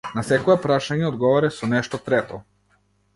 [0.19, 2.41] На секое прашање одговарај со нешто трето.